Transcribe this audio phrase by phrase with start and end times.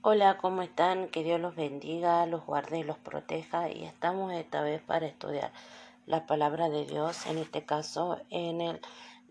[0.00, 1.08] Hola, ¿cómo están?
[1.08, 3.68] Que Dios los bendiga, los guarde y los proteja.
[3.68, 5.50] Y estamos esta vez para estudiar
[6.06, 8.80] la palabra de Dios, en este caso en el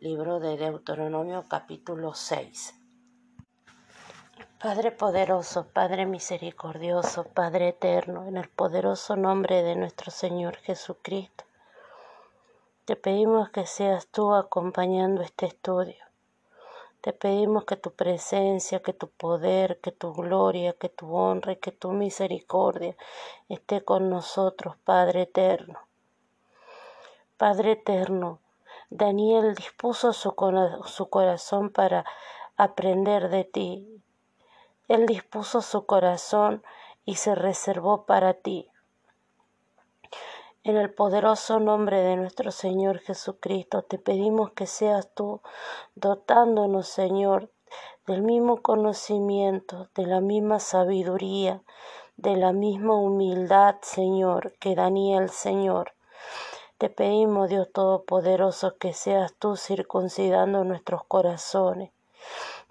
[0.01, 2.75] libro de Deuteronomio capítulo 6.
[4.59, 11.45] Padre poderoso, Padre misericordioso, Padre eterno, en el poderoso nombre de nuestro Señor Jesucristo,
[12.83, 16.06] te pedimos que seas tú acompañando este estudio
[17.07, 21.55] te pedimos que tu presencia, que tu poder, que tu gloria, que tu honra y
[21.55, 22.97] que tu misericordia
[23.47, 25.79] esté con nosotros, Padre eterno.
[27.37, 28.41] Padre eterno,
[28.89, 30.35] Daniel dispuso su,
[30.85, 32.03] su corazón para
[32.57, 34.03] aprender de ti.
[34.89, 36.61] Él dispuso su corazón
[37.05, 38.69] y se reservó para ti.
[40.67, 45.39] En el poderoso nombre de nuestro Señor Jesucristo, te pedimos que seas tú
[45.95, 47.49] dotándonos, Señor,
[48.05, 51.61] del mismo conocimiento, de la misma sabiduría,
[52.17, 55.93] de la misma humildad, Señor, que Daniel, Señor.
[56.77, 61.91] Te pedimos, Dios Todopoderoso, que seas tú circuncidando nuestros corazones,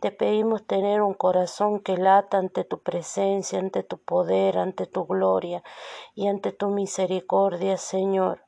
[0.00, 5.06] te pedimos tener un corazón que lata ante tu presencia, ante tu poder, ante tu
[5.06, 5.62] gloria
[6.14, 8.42] y ante tu misericordia, Señor.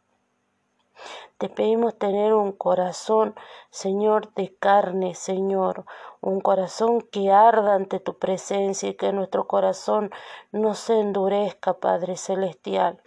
[1.38, 3.34] Te pedimos tener un corazón,
[3.70, 5.86] Señor, de carne, Señor,
[6.20, 10.10] un corazón que arda ante tu presencia y que nuestro corazón
[10.50, 13.00] no se endurezca, Padre Celestial,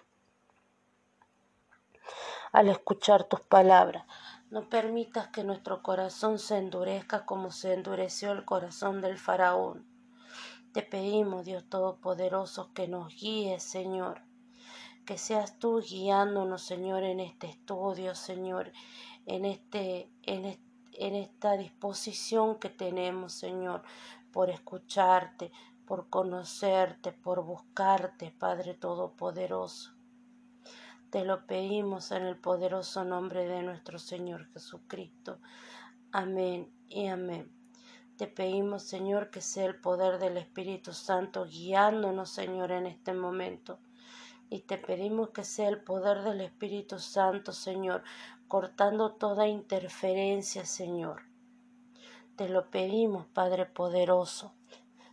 [2.53, 4.05] al escuchar tus palabras.
[4.51, 9.85] No permitas que nuestro corazón se endurezca como se endureció el corazón del faraón.
[10.73, 14.23] Te pedimos, Dios Todopoderoso, que nos guíes, Señor.
[15.05, 18.73] Que seas tú guiándonos, Señor, en este estudio, Señor,
[19.25, 20.59] en, este, en,
[20.93, 23.83] en esta disposición que tenemos, Señor,
[24.33, 25.53] por escucharte,
[25.85, 30.00] por conocerte, por buscarte, Padre Todopoderoso.
[31.11, 35.39] Te lo pedimos en el poderoso nombre de nuestro Señor Jesucristo.
[36.13, 37.51] Amén y amén.
[38.15, 43.77] Te pedimos, Señor, que sea el poder del Espíritu Santo guiándonos, Señor, en este momento.
[44.49, 48.03] Y te pedimos que sea el poder del Espíritu Santo, Señor,
[48.47, 51.23] cortando toda interferencia, Señor.
[52.37, 54.53] Te lo pedimos, Padre poderoso.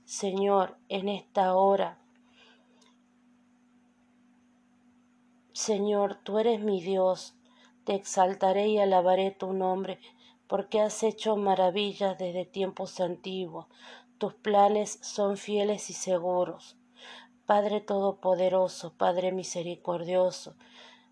[0.04, 1.98] Señor, en esta hora
[5.58, 7.34] Señor, tú eres mi Dios,
[7.82, 9.98] te exaltaré y alabaré tu nombre,
[10.46, 13.66] porque has hecho maravillas desde tiempos antiguos.
[14.18, 16.76] Tus planes son fieles y seguros.
[17.44, 20.54] Padre Todopoderoso, Padre Misericordioso,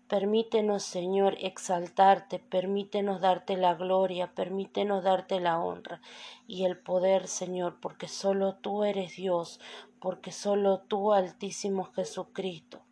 [0.07, 5.99] permítenos, Señor, exaltarte, permítenos darte la gloria, permítenos darte la honra
[6.47, 9.59] y el poder, Señor, porque solo tú eres Dios,
[9.99, 12.86] porque solo tú, Altísimo Jesucristo,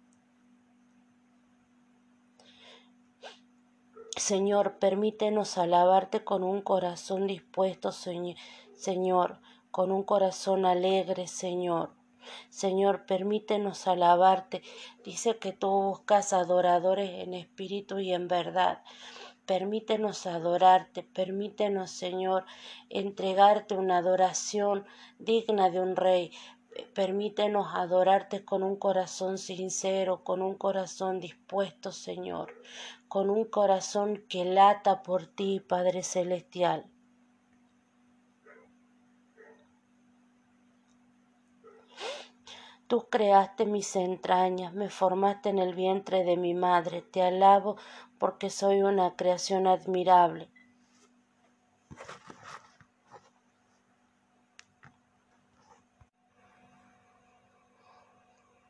[4.31, 11.91] Señor, permítenos alabarte con un corazón dispuesto, Señor, con un corazón alegre, Señor.
[12.49, 14.63] Señor, permítenos alabarte.
[15.03, 18.81] Dice que tú buscas adoradores en espíritu y en verdad.
[19.45, 22.45] Permítenos adorarte, permítenos, Señor,
[22.89, 24.87] entregarte una adoración
[25.19, 26.31] digna de un rey.
[26.95, 32.51] Permítenos adorarte con un corazón sincero, con un corazón dispuesto, Señor,
[33.15, 36.85] con un corazón que lata por ti, Padre Celestial.
[42.87, 47.03] Tú creaste mis entrañas, me formaste en el vientre de mi madre.
[47.03, 47.77] Te alabo
[48.17, 50.49] porque soy una creación admirable.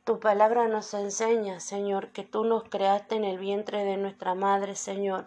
[0.05, 4.75] Tu palabra nos enseña, Señor, que tú nos creaste en el vientre de nuestra madre,
[4.75, 5.25] Señor.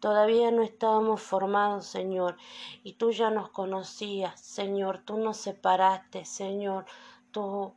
[0.00, 2.36] Todavía no estábamos formados, Señor,
[2.82, 4.98] y tú ya nos conocías, Señor.
[4.98, 6.84] Tú nos separaste, Señor.
[7.32, 7.72] Tú,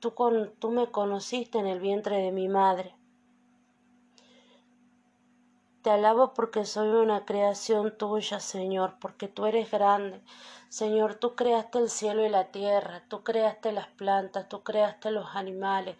[0.00, 2.97] tú, con, tú me conociste en el vientre de mi madre.
[5.82, 10.20] Te alabo porque soy una creación tuya, Señor, porque tú eres grande.
[10.68, 15.36] Señor, tú creaste el cielo y la tierra, tú creaste las plantas, tú creaste los
[15.36, 15.96] animales,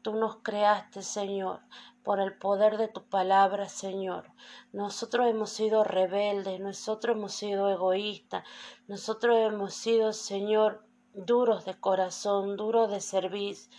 [0.00, 1.60] tú nos creaste, Señor,
[2.02, 4.32] por el poder de tu palabra, Señor.
[4.72, 8.44] Nosotros hemos sido rebeldes, nosotros hemos sido egoístas,
[8.86, 13.70] nosotros hemos sido, Señor, duros de corazón, duros de servicio.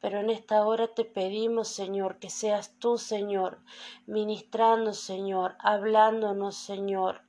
[0.00, 3.58] Pero en esta hora te pedimos, Señor, que seas tú, Señor,
[4.06, 7.22] ministrando, Señor, hablándonos, Señor,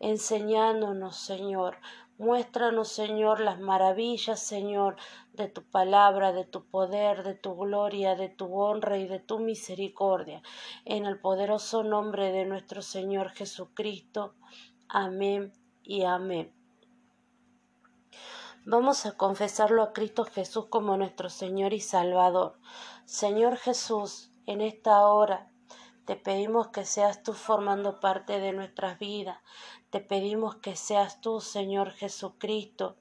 [0.00, 1.78] enseñándonos, Señor,
[2.16, 4.94] Muéstranos, Señor, las maravillas, Señor,
[5.32, 9.40] de tu palabra, de tu poder, de tu gloria, de tu honra y de tu
[9.40, 10.40] misericordia.
[10.84, 14.34] En el poderoso nombre de nuestro Señor Jesucristo.
[14.88, 16.53] Amén y amén.
[18.66, 22.58] Vamos a confesarlo a Cristo Jesús como nuestro Señor y Salvador.
[23.04, 25.50] Señor Jesús, en esta hora
[26.06, 29.38] te pedimos que seas tú formando parte de nuestras vidas.
[29.90, 32.96] Te pedimos que seas tú, Señor Jesucristo,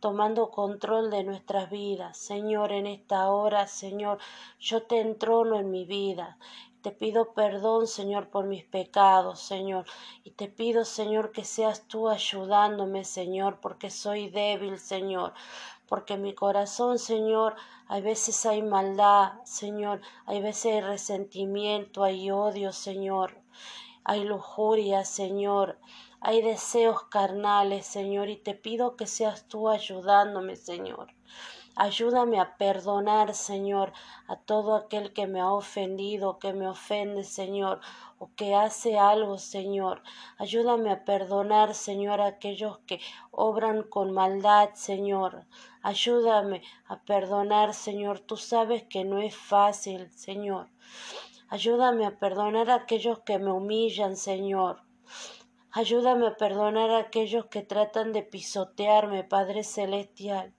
[0.00, 2.18] tomando control de nuestras vidas.
[2.18, 4.18] Señor, en esta hora, Señor,
[4.58, 6.36] yo te entrono en mi vida.
[6.82, 9.84] Te pido perdón, Señor, por mis pecados, Señor.
[10.24, 15.34] Y te pido, Señor, que seas tú ayudándome, Señor, porque soy débil, Señor.
[15.86, 17.54] Porque en mi corazón, Señor,
[17.86, 23.36] hay veces hay maldad, Señor, hay veces hay resentimiento, hay odio, Señor,
[24.04, 25.78] hay lujuria, Señor,
[26.20, 31.08] hay deseos carnales, Señor, y te pido que seas tú ayudándome, Señor.
[31.86, 33.94] Ayúdame a perdonar, Señor,
[34.28, 37.80] a todo aquel que me ha ofendido, que me ofende, Señor,
[38.18, 40.02] o que hace algo, Señor.
[40.36, 43.00] Ayúdame a perdonar, Señor, a aquellos que
[43.30, 45.46] obran con maldad, Señor.
[45.82, 48.20] Ayúdame a perdonar, Señor.
[48.20, 50.68] Tú sabes que no es fácil, Señor.
[51.48, 54.82] Ayúdame a perdonar a aquellos que me humillan, Señor.
[55.72, 60.52] Ayúdame a perdonar a aquellos que tratan de pisotearme, Padre Celestial.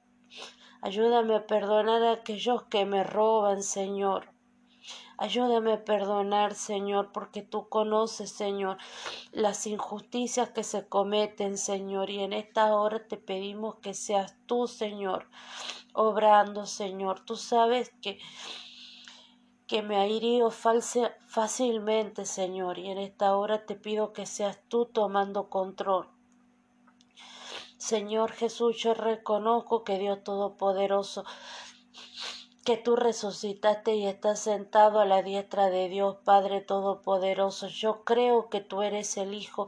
[0.81, 4.33] Ayúdame a perdonar a aquellos que me roban, Señor.
[5.17, 8.77] Ayúdame a perdonar, Señor, porque tú conoces, Señor,
[9.31, 14.67] las injusticias que se cometen, Señor, y en esta hora te pedimos que seas tú,
[14.67, 15.29] Señor,
[15.93, 17.19] obrando, Señor.
[17.19, 18.17] Tú sabes que
[19.67, 25.49] que me airío fácilmente, Señor, y en esta hora te pido que seas tú tomando
[25.49, 26.09] control.
[27.81, 31.25] Señor Jesús, yo reconozco que Dios Todopoderoso,
[32.63, 37.69] que tú resucitaste y estás sentado a la diestra de Dios Padre Todopoderoso.
[37.69, 39.67] Yo creo que tú eres el Hijo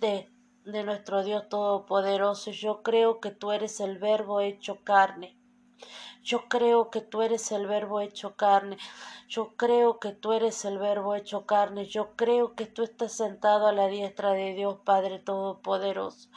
[0.00, 0.28] de,
[0.66, 2.50] de nuestro Dios Todopoderoso.
[2.50, 5.38] Yo creo que tú eres el Verbo hecho carne.
[6.22, 8.76] Yo creo que tú eres el verbo hecho carne.
[9.26, 11.86] Yo creo que tú eres el verbo hecho carne.
[11.86, 16.28] Yo creo que tú estás sentado a la diestra de Dios Padre Todopoderoso.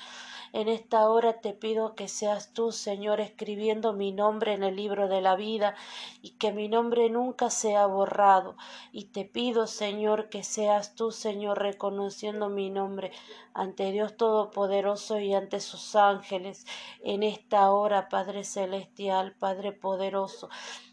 [0.53, 5.07] En esta hora te pido que seas tú, Señor, escribiendo mi nombre en el libro
[5.07, 5.73] de la vida
[6.21, 8.55] y que mi nombre nunca sea borrado.
[8.91, 13.11] Y te pido, Señor, que seas tú, Señor, reconociendo mi nombre
[13.55, 16.67] ante Dios Todopoderoso y ante sus ángeles
[17.03, 20.50] en esta hora, Padre Celestial, Padre Poderoso.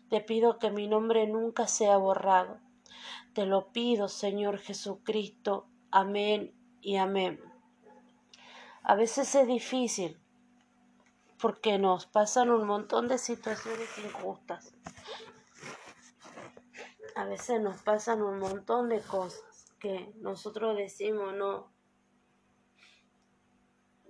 [0.09, 2.61] Te pido que mi nombre nunca sea borrado.
[3.35, 5.67] Te lo pido, Señor Jesucristo.
[5.91, 7.50] Amén y amén.
[8.83, 10.19] A veces es difícil
[11.41, 14.75] porque nos pasan un montón de situaciones injustas.
[17.17, 21.73] A veces nos pasan un montón de cosas que nosotros decimos no,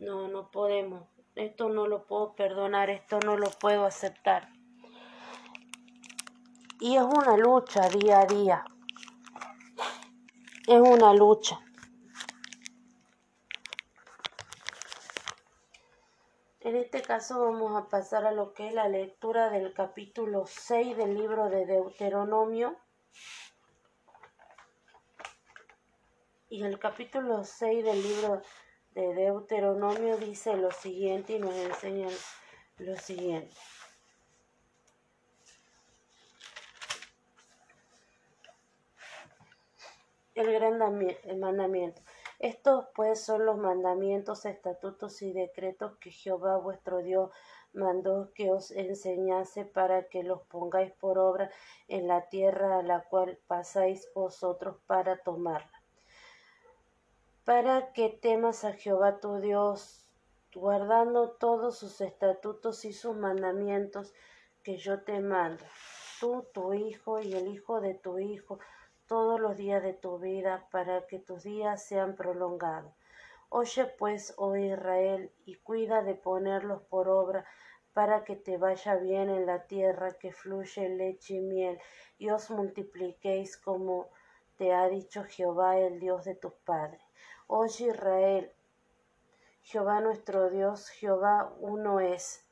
[0.01, 4.49] no, no podemos, esto no lo puedo perdonar, esto no lo puedo aceptar.
[6.81, 8.65] Y es una lucha día a día,
[10.67, 11.61] es una lucha.
[16.71, 20.97] En este caso vamos a pasar a lo que es la lectura del capítulo 6
[20.97, 22.77] del libro de Deuteronomio.
[26.49, 28.43] Y el capítulo 6 del libro
[28.95, 32.07] de Deuteronomio dice lo siguiente y nos enseña
[32.79, 33.57] lo siguiente.
[40.37, 42.01] El gran mandamiento.
[42.41, 47.31] Estos pues son los mandamientos, estatutos y decretos que Jehová vuestro Dios
[47.75, 51.51] mandó que os enseñase para que los pongáis por obra
[51.87, 55.83] en la tierra a la cual pasáis vosotros para tomarla.
[57.45, 60.07] Para que temas a Jehová tu Dios,
[60.55, 64.15] guardando todos sus estatutos y sus mandamientos
[64.63, 65.63] que yo te mando,
[66.19, 68.59] tú, tu hijo y el hijo de tu hijo,
[69.11, 72.95] todos los días de tu vida para que tus días sean prolongados.
[73.49, 77.45] Oye pues, oh Israel, y cuida de ponerlos por obra
[77.93, 81.81] para que te vaya bien en la tierra que fluye leche y miel,
[82.19, 84.07] y os multipliquéis como
[84.57, 87.03] te ha dicho Jehová, el Dios de tus padres.
[87.49, 88.53] Oye Israel,
[89.63, 92.47] Jehová nuestro Dios, Jehová uno es.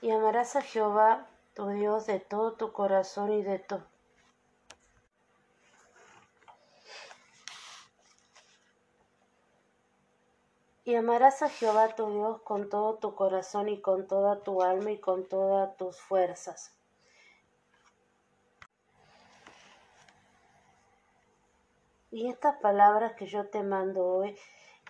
[0.00, 3.78] Y amarás a Jehová tu Dios de todo tu corazón y de tu
[10.86, 14.92] Y amarás a Jehová tu Dios con todo tu corazón y con toda tu alma
[14.92, 16.78] y con todas tus fuerzas.
[22.12, 24.38] Y estas palabras que yo te mando hoy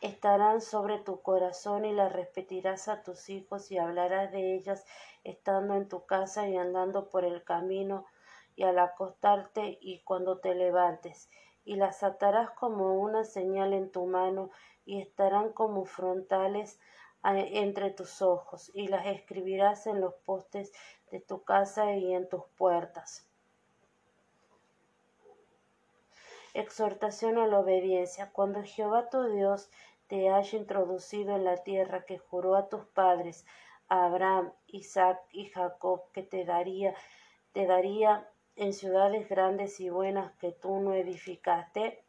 [0.02, 4.84] estarán sobre tu corazón y las repetirás a tus hijos y hablarás de ellas
[5.24, 8.04] estando en tu casa y andando por el camino
[8.54, 11.30] y al acostarte y cuando te levantes.
[11.64, 14.50] Y las atarás como una señal en tu mano
[14.86, 16.78] y estarán como frontales
[17.22, 20.72] entre tus ojos, y las escribirás en los postes
[21.10, 23.28] de tu casa y en tus puertas.
[26.54, 28.30] Exhortación a la obediencia.
[28.32, 29.68] Cuando Jehová tu Dios
[30.06, 33.44] te haya introducido en la tierra que juró a tus padres,
[33.88, 36.94] a Abraham, Isaac y Jacob, que te daría,
[37.52, 42.05] te daría en ciudades grandes y buenas que tú no edificaste,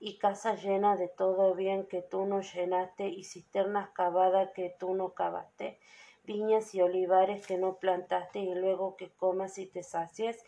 [0.00, 4.94] y casa llena de todo bien que tú no llenaste, y cisternas cavadas que tú
[4.94, 5.78] no cavaste,
[6.24, 10.44] viñas y olivares que no plantaste, y luego que comas y te sacies.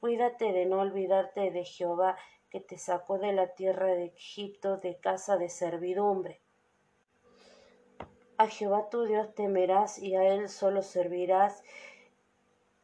[0.00, 2.16] Cuídate de no olvidarte de Jehová,
[2.50, 6.40] que te sacó de la tierra de Egipto, de casa de servidumbre.
[8.36, 11.62] A Jehová tu Dios temerás y a él solo servirás,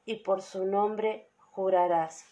[0.05, 2.25] y por su nombre jurarás.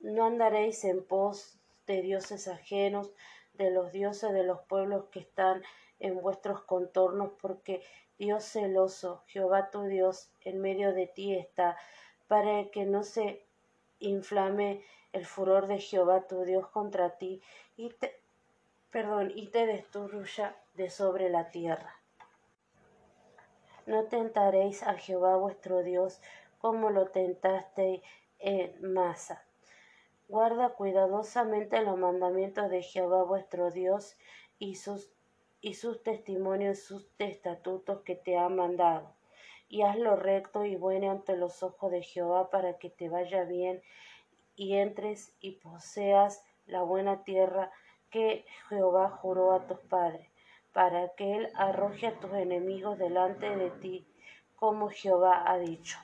[0.00, 1.57] No andaréis en pos
[1.88, 3.10] de dioses ajenos,
[3.54, 5.64] de los dioses de los pueblos que están
[5.98, 7.82] en vuestros contornos, porque
[8.18, 11.76] Dios celoso, Jehová tu Dios, en medio de ti está,
[12.28, 13.44] para que no se
[13.98, 17.40] inflame el furor de Jehová tu Dios contra ti
[17.76, 18.20] y te,
[18.90, 21.96] perdón, y te destruya de sobre la tierra.
[23.86, 26.20] No tentaréis a Jehová vuestro Dios
[26.60, 28.02] como lo tentaste
[28.38, 29.47] en Masa
[30.28, 34.18] Guarda cuidadosamente los mandamientos de Jehová vuestro Dios
[34.58, 35.10] y sus,
[35.62, 39.14] y sus testimonios, sus estatutos que te ha mandado.
[39.70, 43.44] Y haz lo recto y bueno ante los ojos de Jehová para que te vaya
[43.44, 43.82] bien
[44.54, 47.72] y entres y poseas la buena tierra
[48.10, 50.28] que Jehová juró a tus padres,
[50.74, 54.06] para que él arroje a tus enemigos delante de ti,
[54.56, 55.98] como Jehová ha dicho.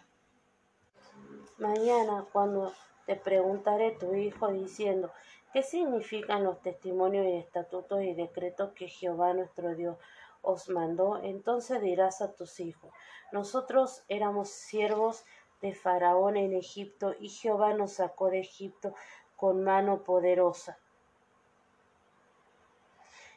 [1.59, 2.73] Mañana, cuando
[3.07, 5.13] te preguntaré tu hijo diciendo,
[5.53, 9.97] ¿qué significan los testimonios y estatutos y decretos que Jehová nuestro Dios
[10.43, 11.21] os mandó?
[11.23, 12.91] Entonces dirás a tus hijos,
[13.33, 15.25] nosotros éramos siervos
[15.61, 18.95] de Faraón en Egipto y Jehová nos sacó de Egipto
[19.37, 20.79] con mano poderosa.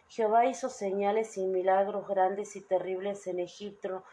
[0.09, 4.03] Jehová hizo señales y milagros grandes y terribles en Egipto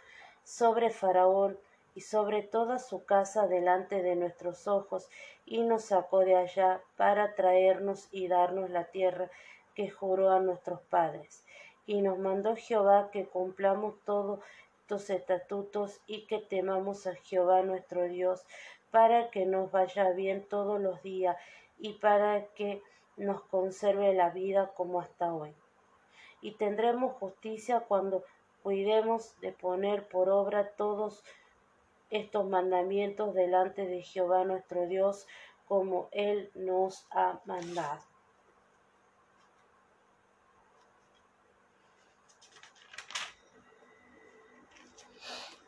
[0.42, 1.58] sobre Faraón
[1.94, 5.08] y sobre toda su casa delante de nuestros ojos,
[5.46, 9.30] y nos sacó de allá para traernos y darnos la tierra
[9.74, 11.44] que juró a nuestros padres.
[11.86, 14.40] Y nos mandó Jehová que cumplamos todos
[14.86, 18.44] tus estatutos y que temamos a Jehová nuestro Dios,
[18.90, 21.36] para que nos vaya bien todos los días
[21.78, 22.82] y para que
[23.16, 25.54] nos conserve la vida como hasta hoy.
[26.40, 28.24] Y tendremos justicia cuando
[28.62, 31.24] cuidemos de poner por obra todos
[32.10, 35.26] estos mandamientos delante de Jehová nuestro Dios,
[35.66, 38.02] como Él nos ha mandado.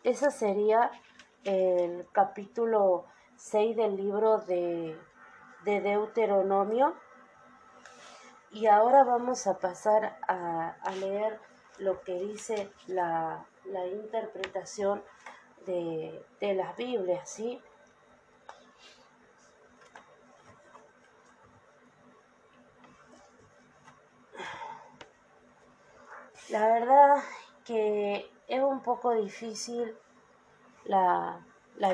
[0.06, 0.92] Ese sería
[1.42, 3.06] el capítulo
[3.38, 4.96] 6 del libro de,
[5.64, 6.94] Deuteronomio.
[8.52, 11.40] Y ahora vamos a pasar a, leer
[11.78, 15.02] lo que dice la, la interpretación
[15.66, 17.60] de, las Biblias, ¿sí?
[26.48, 27.16] La verdad
[27.64, 29.96] que es un poco difícil
[30.84, 31.44] la,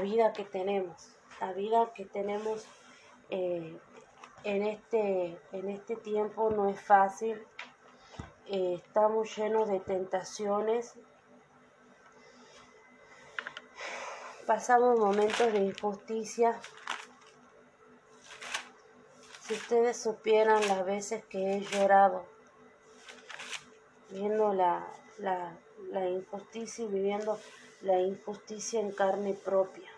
[0.02, 2.66] vida que tenemos, la vida que tenemos
[3.30, 3.78] eh,
[4.44, 7.42] en, este, en este tiempo no es fácil,
[8.46, 10.98] eh, estamos llenos de tentaciones,
[14.46, 16.60] pasamos momentos de injusticia.
[19.42, 22.24] Si ustedes supieran las veces que he llorado
[24.10, 24.86] viendo la,
[25.18, 25.56] la,
[25.90, 27.38] la injusticia y viviendo
[27.80, 29.90] la injusticia en carne propia.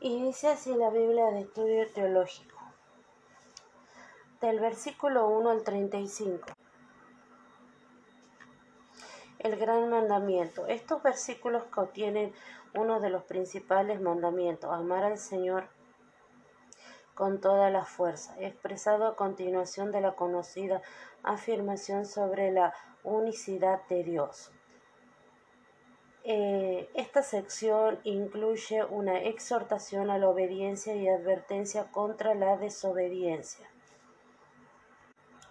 [0.00, 2.51] Dice así la Biblia de Estudio Teológico
[4.42, 6.46] del versículo 1 al 35.
[9.38, 10.66] El gran mandamiento.
[10.66, 12.34] Estos versículos contienen
[12.74, 15.68] uno de los principales mandamientos, amar al Señor
[17.14, 20.82] con toda la fuerza, expresado a continuación de la conocida
[21.22, 24.50] afirmación sobre la unicidad de Dios.
[26.24, 33.71] Eh, esta sección incluye una exhortación a la obediencia y advertencia contra la desobediencia.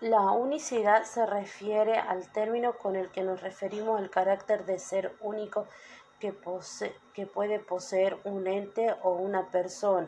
[0.01, 5.15] La unicidad se refiere al término con el que nos referimos al carácter de ser
[5.22, 5.67] único
[6.20, 6.34] que,
[7.13, 10.08] que puede poseer un ente o una persona.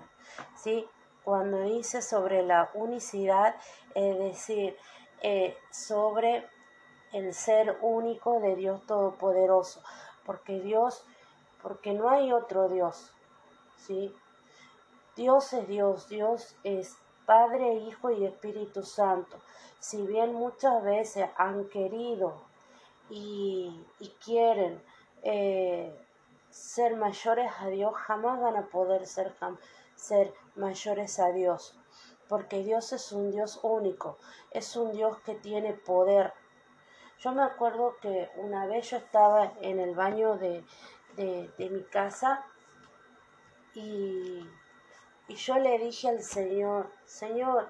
[0.55, 0.88] ¿sí?
[1.23, 3.55] Cuando dice sobre la unicidad,
[3.93, 4.75] es decir,
[5.21, 6.50] eh, sobre
[7.12, 9.83] el ser único de Dios Todopoderoso,
[10.25, 11.05] porque Dios,
[11.62, 13.13] porque no hay otro Dios,
[13.77, 14.12] ¿sí?
[15.15, 19.38] Dios es Dios, Dios es Padre, Hijo y Espíritu Santo.
[19.80, 22.42] Si bien muchas veces han querido
[23.10, 23.86] y,
[24.24, 24.82] quieren
[25.24, 25.94] eh,
[26.50, 29.34] ser mayores a Dios, jamás van a poder ser,
[29.96, 31.77] ser mayores a Dios,
[32.30, 34.18] porque Dios es un Dios único,
[34.51, 36.34] es un Dios que tiene poder.
[37.20, 40.63] Yo me acuerdo que una vez yo estaba en el baño de,
[41.15, 42.46] de mi casa
[43.74, 44.48] y
[45.34, 47.68] y yo le dije al Señor, Señor,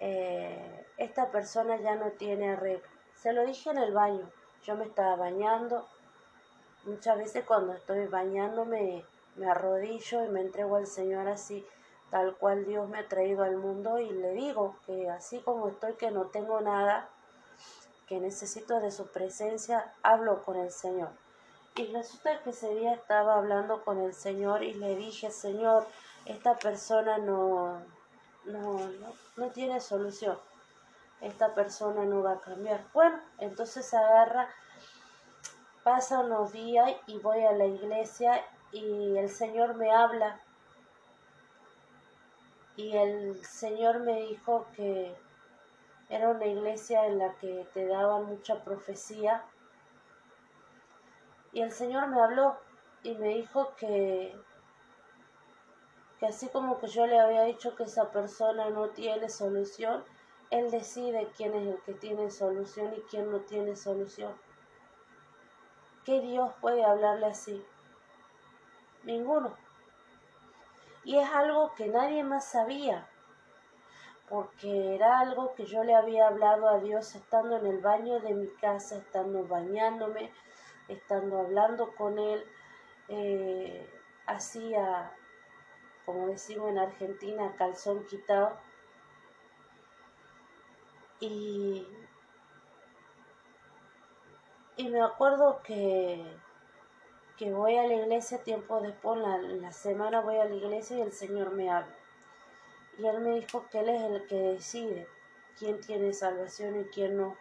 [0.00, 2.86] eh, esta persona ya no tiene arreglo.
[3.14, 4.30] Se lo dije en el baño.
[4.64, 5.88] Yo me estaba bañando.
[6.84, 9.02] Muchas veces cuando estoy bañándome
[9.36, 11.66] me arrodillo y me entrego al Señor así,
[12.10, 15.94] tal cual Dios me ha traído al mundo y le digo que así como estoy,
[15.94, 17.08] que no tengo nada,
[18.06, 21.08] que necesito de su presencia, hablo con el Señor.
[21.76, 25.86] Y resulta que ese día estaba hablando con el Señor y le dije, Señor,
[26.28, 27.82] esta persona no,
[28.44, 28.90] no,
[29.36, 30.38] no, tiene solución,
[31.22, 32.84] esta persona no va a cambiar.
[32.92, 34.48] Bueno, entonces agarra,
[35.82, 40.38] pasa unos días y voy a la iglesia y el Señor me habla.
[42.76, 45.16] Y el Señor me dijo que
[46.10, 49.42] era una iglesia en la que te daban mucha profecía.
[51.52, 52.58] Y el Señor me habló
[53.02, 54.36] y me dijo que
[56.18, 60.04] que así como que yo le había dicho que esa persona no tiene solución,
[60.50, 64.32] él decide quién es el que tiene solución y quién no tiene solución.
[66.04, 67.64] ¿Qué Dios puede hablarle así?
[69.04, 69.56] Ninguno.
[71.04, 73.06] Y es algo que nadie más sabía,
[74.28, 78.34] porque era algo que yo le había hablado a Dios estando en el baño de
[78.34, 80.32] mi casa, estando bañándome,
[80.88, 82.44] estando hablando con Él,
[83.08, 83.88] eh,
[86.08, 88.56] como decimos en Argentina, calzón quitado.
[91.20, 91.86] Y,
[94.78, 96.24] y me acuerdo que,
[97.36, 101.02] que voy a la iglesia tiempo después, la, la semana voy a la iglesia y
[101.02, 101.94] el Señor me habla.
[102.96, 105.06] Y Él me dijo que Él es el que decide
[105.58, 107.36] quién tiene salvación y quién no.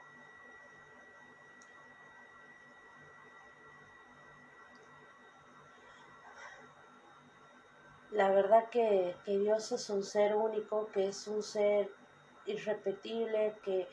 [8.18, 11.88] La verdad que, Dios es un ser único, que es un ser
[12.48, 13.88] irrepetible, que,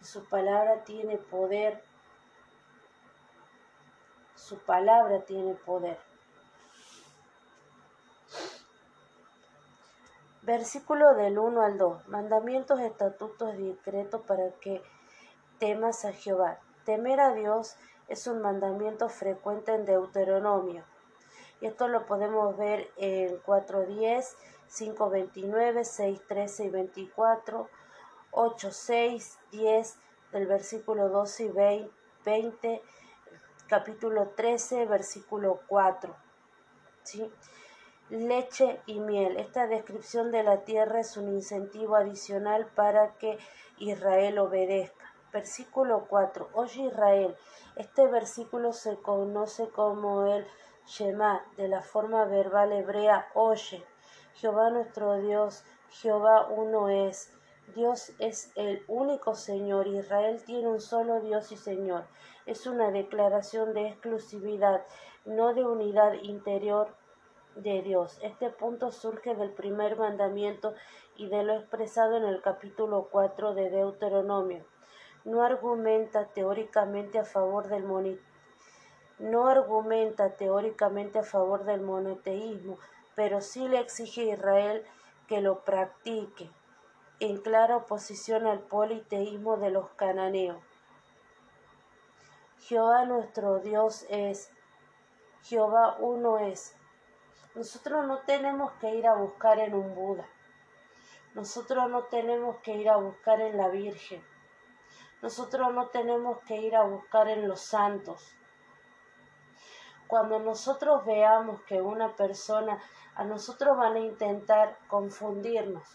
[0.00, 1.80] su palabra tiene poder.
[4.34, 5.96] Su palabra tiene poder.
[10.42, 12.08] Versículo del 1 al 2.
[12.08, 14.82] Mandamientos, estatutos y decretos para que
[15.60, 16.58] temas a Jehová.
[16.84, 17.76] Temer a Dios
[18.08, 20.84] es un mandamiento frecuente en Deuteronomio
[21.62, 24.34] y esto lo podemos ver en 4.10,
[24.68, 27.70] 5.29, 6.13 y 24,
[28.32, 29.96] 8, 6, 10
[30.32, 31.88] del versículo 12 y
[32.24, 32.82] 20,
[33.68, 36.16] capítulo 13, versículo 4.
[37.04, 37.30] ¿sí?
[38.10, 39.36] Leche y miel.
[39.36, 43.38] Esta descripción de la tierra es un incentivo adicional para que
[43.78, 45.14] Israel obedezca.
[45.32, 46.50] Versículo 4.
[46.54, 47.36] Oye Israel.
[47.76, 50.44] Este versículo se conoce como el
[50.86, 53.84] Shema, de la forma verbal hebrea, oye.
[54.34, 57.32] Jehová nuestro Dios, Jehová uno es.
[57.74, 59.86] Dios es el único Señor.
[59.86, 62.04] Israel tiene un solo Dios y Señor.
[62.44, 64.84] Es una declaración de exclusividad,
[65.24, 66.94] no de unidad interior
[67.54, 68.18] de Dios.
[68.22, 70.74] Este punto surge del primer mandamiento
[71.16, 74.64] y de lo expresado en el capítulo 4 de Deuteronomio.
[75.24, 77.84] No argumenta teóricamente a favor del
[79.22, 82.76] no argumenta teóricamente a favor del monoteísmo,
[83.14, 84.84] pero sí le exige a Israel
[85.28, 86.50] que lo practique,
[87.20, 90.58] en clara oposición al politeísmo de los cananeos.
[92.58, 94.50] Jehová nuestro Dios es,
[95.44, 96.74] Jehová uno es.
[97.54, 100.26] Nosotros no tenemos que ir a buscar en un Buda,
[101.34, 104.24] Nosotros no tenemos que ir a buscar en la Virgen.
[105.22, 108.36] Nosotros no tenemos que ir a buscar en los santos.
[110.12, 112.78] Cuando nosotros veamos que una persona,
[113.14, 115.88] a nosotros van a intentar confundirnos,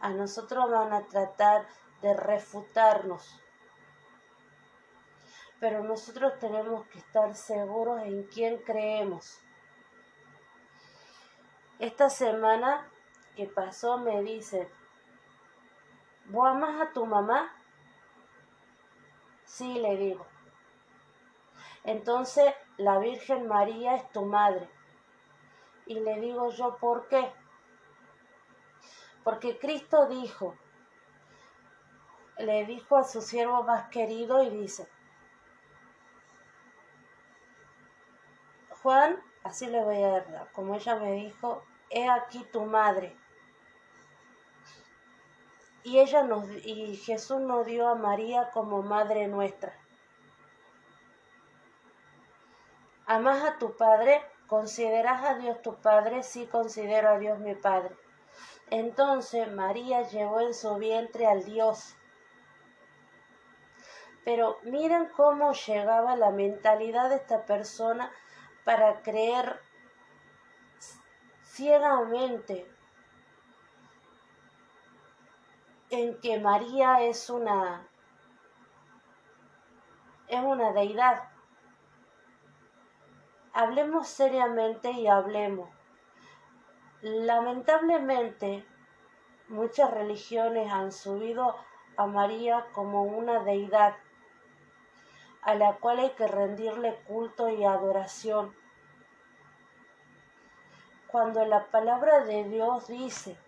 [0.00, 1.68] a nosotros van a tratar
[2.00, 3.38] de refutarnos,
[5.60, 9.38] pero nosotros tenemos que estar seguros en quién creemos.
[11.78, 12.90] Esta semana
[13.36, 14.70] que pasó me dice,
[16.30, 17.54] ¿vos amas a tu mamá?
[19.44, 20.26] Sí, le digo.
[21.84, 24.68] Entonces la Virgen María es tu madre.
[25.86, 27.32] Y le digo yo, ¿por qué?
[29.24, 30.54] Porque Cristo dijo,
[32.38, 34.88] le dijo a su siervo más querido y dice,
[38.82, 43.16] Juan, así le voy a dar, como ella me dijo, he aquí tu madre.
[45.82, 49.74] Y ella nos y Jesús nos dio a María como madre nuestra.
[53.10, 54.20] ¿Amas a tu padre?
[54.46, 56.22] ¿Consideras a Dios tu padre?
[56.22, 57.96] Sí, considero a Dios mi padre.
[58.68, 61.96] Entonces María llevó en su vientre al Dios.
[64.26, 68.12] Pero miren cómo llegaba la mentalidad de esta persona
[68.64, 69.58] para creer
[71.44, 72.70] ciegamente
[75.88, 77.88] en que María es una
[80.26, 81.37] es una deidad.
[83.52, 85.70] Hablemos seriamente y hablemos.
[87.00, 88.66] Lamentablemente,
[89.48, 91.56] muchas religiones han subido
[91.96, 93.96] a María como una deidad
[95.42, 98.54] a la cual hay que rendirle culto y adoración.
[101.06, 103.38] Cuando la palabra de Dios dice,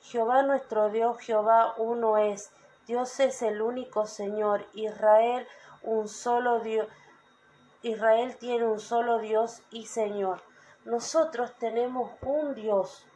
[0.00, 2.52] Jehová nuestro Dios, Jehová uno es,
[2.86, 5.46] Dios es el único Señor, Israel
[5.82, 6.88] un solo Dios,
[7.82, 10.42] Israel tiene un solo Dios y Señor.
[10.84, 13.06] Nosotros tenemos un Dios.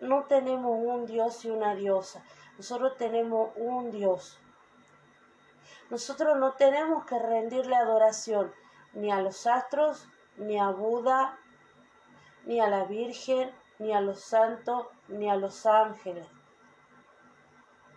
[0.00, 2.24] No tenemos un Dios y una diosa.
[2.56, 4.40] Nosotros tenemos un Dios.
[5.90, 8.52] Nosotros no tenemos que rendirle adoración
[8.94, 11.38] ni a los astros, ni a Buda,
[12.44, 16.26] ni a la Virgen, ni a los santos, ni a los ángeles.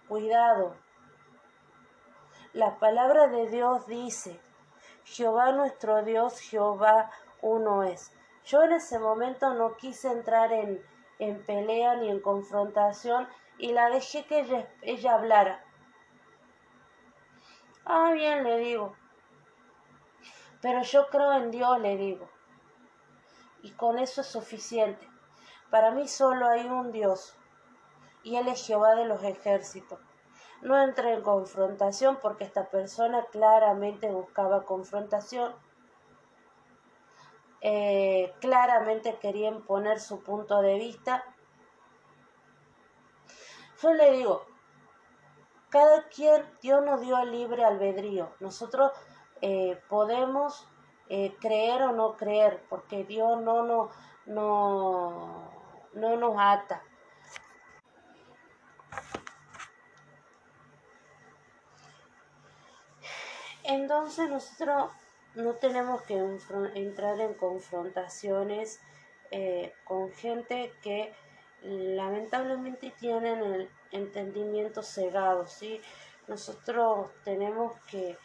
[0.07, 0.75] Cuidado.
[2.51, 4.39] La palabra de Dios dice,
[5.05, 7.11] Jehová nuestro Dios, Jehová
[7.41, 8.11] uno es.
[8.45, 10.83] Yo en ese momento no quise entrar en,
[11.19, 15.63] en pelea ni en confrontación y la dejé que ella, ella hablara.
[17.85, 18.95] Ah, bien, le digo.
[20.61, 22.29] Pero yo creo en Dios, le digo.
[23.61, 25.07] Y con eso es suficiente.
[25.69, 27.35] Para mí solo hay un Dios.
[28.23, 29.99] Y Él es Jehová de los ejércitos.
[30.63, 35.53] No entré en confrontación porque esta persona claramente buscaba confrontación.
[37.59, 41.25] Eh, claramente quería imponer su punto de vista.
[43.81, 44.45] Yo le digo,
[45.67, 48.31] cada quien, Dios nos dio el libre albedrío.
[48.39, 48.93] Nosotros
[49.41, 50.65] eh, podemos
[51.09, 53.89] eh, creer o no creer, porque Dios no, no,
[54.25, 55.51] no,
[55.93, 56.81] no nos ata.
[63.63, 64.91] Entonces nosotros
[65.35, 66.15] no tenemos que
[66.75, 68.79] entrar en confrontaciones
[69.31, 71.13] eh, con gente que
[71.63, 75.81] lamentablemente tienen el entendimiento cegado, ¿sí?
[76.27, 78.17] Nosotros tenemos que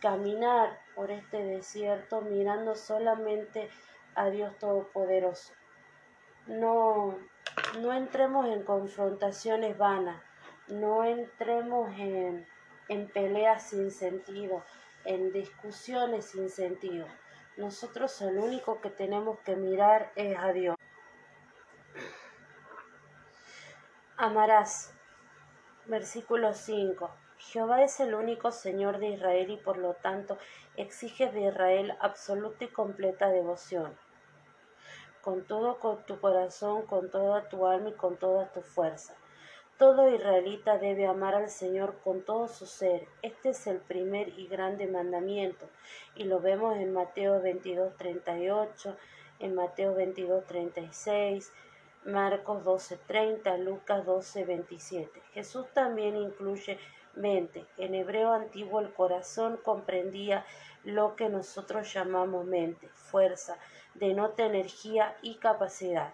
[0.00, 3.68] caminar por este desierto mirando solamente
[4.14, 5.52] a Dios Todopoderoso.
[6.46, 7.18] No,
[7.80, 10.22] no entremos en confrontaciones vanas,
[10.68, 12.46] no entremos en,
[12.88, 14.64] en peleas sin sentido,
[15.04, 17.06] en discusiones sin sentido.
[17.56, 20.76] Nosotros el único que tenemos que mirar es a Dios.
[24.16, 24.94] Amarás.
[25.86, 27.10] Versículo 5.
[27.38, 30.38] Jehová es el único Señor de Israel y por lo tanto
[30.76, 33.96] exige de Israel absoluta y completa devoción.
[35.22, 39.14] Con todo con tu corazón, con toda tu alma y con toda tu fuerza.
[39.78, 43.06] Todo israelita debe amar al Señor con todo su ser.
[43.22, 45.68] Este es el primer y grande mandamiento.
[46.16, 48.96] Y lo vemos en Mateo 22, 38,
[49.38, 51.52] en Mateo 22, 36,
[52.06, 55.22] Marcos 12:30, Lucas 12:27.
[55.32, 56.80] Jesús también incluye
[57.14, 57.64] mente.
[57.76, 60.44] En hebreo antiguo el corazón comprendía
[60.82, 63.56] lo que nosotros llamamos mente, fuerza,
[63.94, 66.12] denota energía y capacidad.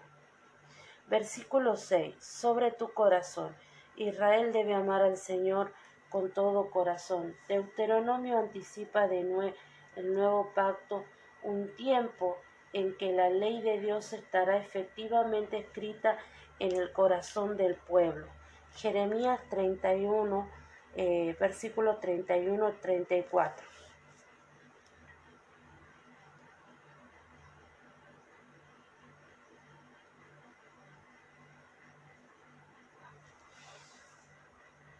[1.07, 2.15] Versículo 6.
[2.19, 3.55] Sobre tu corazón.
[3.95, 5.71] Israel debe amar al Señor
[6.09, 7.35] con todo corazón.
[7.47, 9.55] Deuteronomio anticipa de nuevo
[9.95, 11.05] el nuevo pacto,
[11.43, 12.37] un tiempo
[12.73, 16.17] en que la ley de Dios estará efectivamente escrita
[16.59, 18.27] en el corazón del pueblo.
[18.75, 20.49] Jeremías 31,
[20.95, 23.74] eh, versículo 31-34.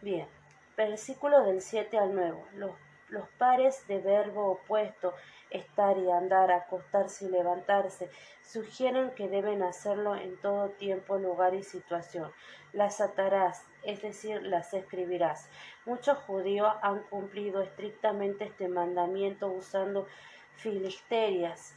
[0.06, 0.28] Bien,
[0.76, 2.40] versículo del 7 al 9.
[2.54, 2.70] Los,
[3.08, 5.12] los pares de verbo opuesto,
[5.50, 8.08] estar y andar, acostarse y levantarse,
[8.40, 12.30] sugieren que deben hacerlo en todo tiempo, lugar y situación.
[12.72, 15.50] Las atarás, es decir, las escribirás.
[15.86, 20.06] Muchos judíos han cumplido estrictamente este mandamiento usando
[20.54, 21.74] filisterias,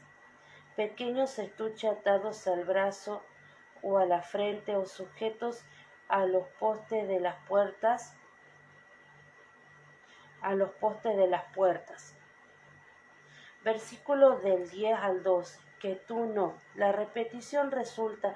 [0.75, 3.23] pequeños estuches atados al brazo
[3.81, 5.65] o a la frente o sujetos
[6.09, 8.15] a los postes de las puertas
[10.41, 12.15] a los postes de las puertas.
[13.63, 16.53] Versículos del 10 al 12, que tú no.
[16.75, 18.35] La repetición resulta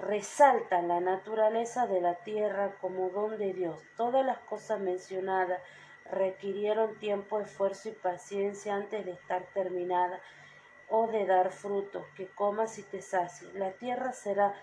[0.00, 3.82] resalta la naturaleza de la tierra como don de Dios.
[3.96, 5.60] Todas las cosas mencionadas
[6.10, 10.20] requirieron tiempo, esfuerzo y paciencia antes de estar terminada
[10.88, 13.52] o de dar fruto, que comas y te sacies.
[13.54, 14.54] La tierra será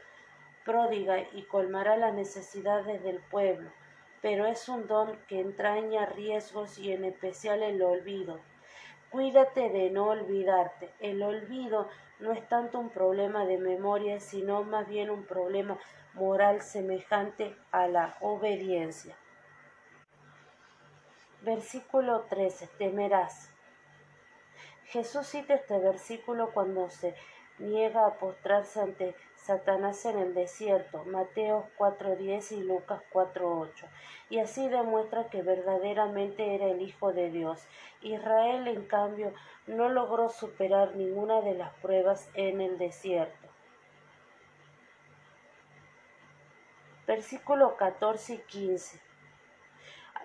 [0.65, 3.71] pródiga y colmará las necesidades del pueblo
[4.21, 8.39] pero es un don que entraña riesgos y en especial el olvido.
[9.09, 10.91] Cuídate de no olvidarte.
[10.99, 11.87] El olvido
[12.19, 15.77] no es tanto un problema de memoria, sino más bien un problema
[16.13, 19.15] moral semejante a la obediencia.
[21.41, 22.67] Versículo 13.
[22.77, 23.53] Temerás.
[24.85, 27.15] Jesús cita este versículo cuando se
[27.59, 29.15] niega a postrarse ante
[29.47, 33.85] Satanás en el desierto, Mateo 4.10 y Lucas 4.8,
[34.29, 37.65] y así demuestra que verdaderamente era el Hijo de Dios.
[38.01, 39.33] Israel, en cambio,
[39.65, 43.47] no logró superar ninguna de las pruebas en el desierto.
[47.07, 48.99] Versículo 14 y 15.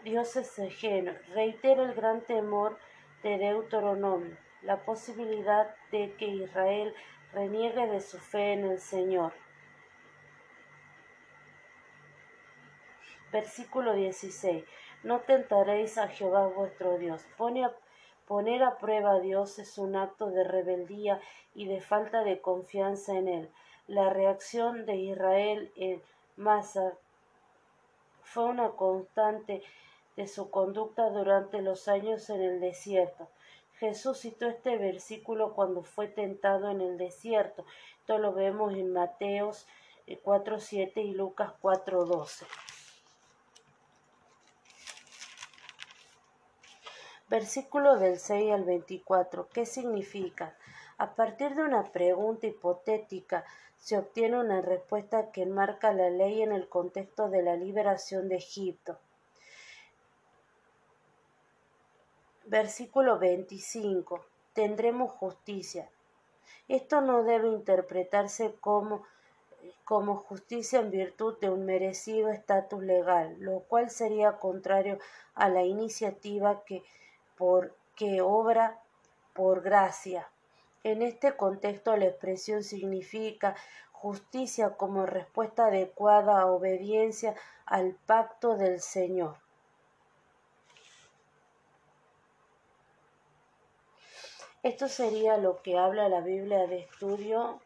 [0.02, 1.12] Dios es ajeno.
[1.32, 2.76] Reitera el gran temor
[3.22, 6.92] de Deuteronomio, la posibilidad de que Israel
[7.32, 9.32] reniegue de su fe en el Señor.
[13.32, 14.64] Versículo 16.
[15.04, 17.24] No tentaréis a Jehová vuestro Dios.
[18.26, 21.20] poner a prueba a Dios es un acto de rebeldía
[21.54, 23.50] y de falta de confianza en Él.
[23.86, 26.02] La reacción de Israel en
[26.36, 26.92] Masa
[28.22, 29.62] fue una constante
[30.16, 33.28] de su conducta durante los años en el desierto.
[33.82, 37.66] Jesús citó este versículo cuando fue tentado en el desierto.
[37.98, 39.66] Esto lo vemos en Mateos
[40.06, 42.46] 4.7 y Lucas 4.12.
[47.28, 49.48] Versículo del 6 al 24.
[49.52, 50.56] ¿Qué significa?
[50.96, 53.44] A partir de una pregunta hipotética
[53.78, 58.36] se obtiene una respuesta que enmarca la ley en el contexto de la liberación de
[58.36, 59.00] Egipto.
[62.52, 64.26] Versículo 25.
[64.52, 65.88] Tendremos justicia.
[66.68, 69.06] Esto no debe interpretarse como,
[69.84, 74.98] como justicia en virtud de un merecido estatus legal, lo cual sería contrario
[75.34, 76.82] a la iniciativa que,
[77.38, 78.82] por, que obra
[79.32, 80.28] por gracia.
[80.84, 83.56] En este contexto la expresión significa
[83.92, 87.34] justicia como respuesta adecuada a obediencia
[87.64, 89.41] al pacto del Señor.
[94.62, 97.60] Esto sería lo que habla la Biblia de estudio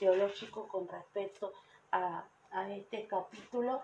[0.00, 1.52] teológico con respecto
[1.92, 2.24] a,
[2.70, 3.80] este capítulo,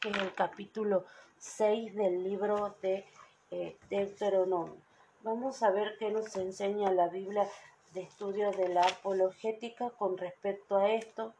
[0.00, 1.04] que es el capítulo
[1.36, 3.04] 6 del libro de
[3.50, 4.80] eh, Deuteronomio.
[5.22, 7.46] Vamos a ver qué nos enseña la Biblia
[7.92, 11.34] de estudio de la apologética con respecto a esto.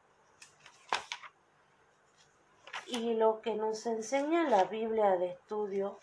[2.88, 5.98] Y lo que nos enseña la Biblia de estudio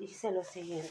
[0.00, 0.90] dice lo siguiente.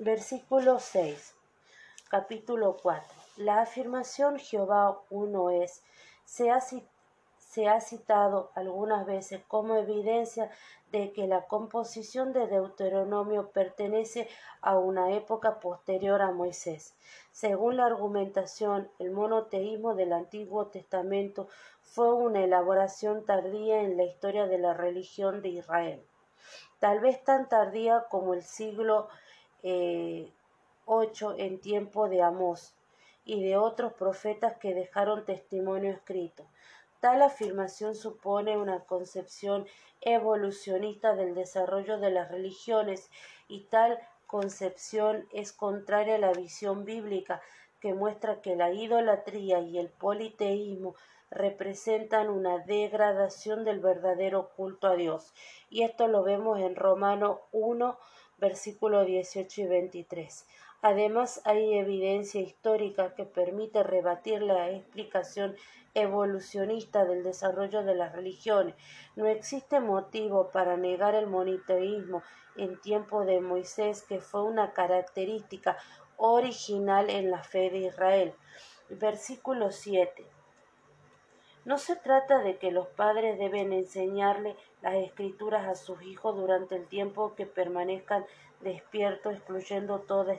[0.00, 1.34] Versículo 6,
[2.08, 3.08] capítulo 4.
[3.36, 5.82] La afirmación Jehová uno es,
[6.24, 10.50] se ha, se ha citado algunas veces como evidencia
[10.94, 14.28] de que la composición de Deuteronomio pertenece
[14.60, 16.94] a una época posterior a Moisés.
[17.32, 21.48] Según la argumentación, el monoteísmo del Antiguo Testamento
[21.82, 26.00] fue una elaboración tardía en la historia de la religión de Israel.
[26.78, 29.08] tal vez tan tardía como el siglo
[29.62, 30.32] VIII
[30.86, 32.72] eh, en tiempo de Amós
[33.24, 36.46] y de otros profetas que dejaron testimonio escrito.
[37.04, 39.66] Tal afirmación supone una concepción
[40.00, 43.10] evolucionista del desarrollo de las religiones
[43.46, 47.42] y tal concepción es contraria a la visión bíblica
[47.78, 50.94] que muestra que la idolatría y el politeísmo
[51.30, 55.34] representan una degradación del verdadero culto a Dios.
[55.68, 57.98] Y esto lo vemos en Romano 1,
[58.38, 60.46] versículo 18 y 23.
[60.86, 65.56] Además, hay evidencia histórica que permite rebatir la explicación
[65.94, 68.74] evolucionista del desarrollo de las religiones.
[69.16, 72.22] No existe motivo para negar el moniteísmo
[72.56, 75.78] en tiempo de Moisés, que fue una característica
[76.18, 78.34] original en la fe de Israel.
[78.90, 80.26] Versículo 7.
[81.64, 86.76] No se trata de que los padres deben enseñarle las escrituras a sus hijos durante
[86.76, 88.26] el tiempo que permanezcan
[88.64, 90.34] despiertos, excluyendo toda,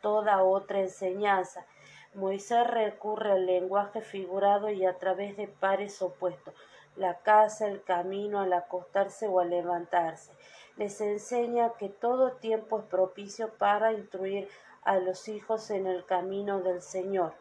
[0.00, 1.66] toda otra enseñanza.
[2.14, 6.54] Moisés recurre al lenguaje figurado y a través de pares opuestos,
[6.96, 10.32] la casa, el camino, al acostarse o al levantarse.
[10.76, 14.48] Les enseña que todo tiempo es propicio para instruir
[14.82, 17.34] a los hijos en el camino del Señor.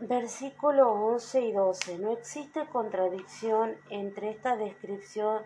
[0.00, 1.98] Versículo 11 y 12.
[1.98, 5.42] No existe contradicción entre esta descripción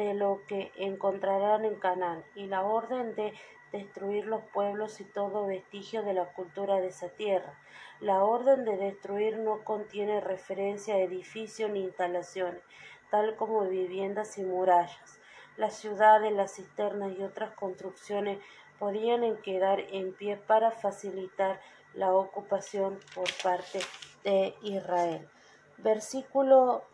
[0.00, 3.34] de lo que encontrarán en Canaán y la orden de
[3.70, 7.52] destruir los pueblos y todo vestigio de la cultura de esa tierra.
[8.00, 12.62] La orden de destruir no contiene referencia a edificios ni instalaciones,
[13.10, 15.20] tal como viviendas y murallas.
[15.58, 18.38] Las ciudades, las cisternas y otras construcciones
[18.78, 21.60] podían quedar en pie para facilitar
[21.92, 23.80] la ocupación por parte
[24.24, 25.28] de Israel.
[25.76, 26.84] Versículo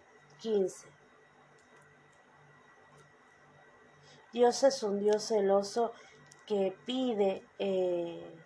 [0.41, 0.96] 15.
[4.33, 5.93] Dios es un Dios celoso
[6.47, 8.37] que pide eh,